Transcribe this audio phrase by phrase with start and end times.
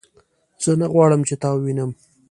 [0.63, 1.91] زه نه غواړم چې تا ووینم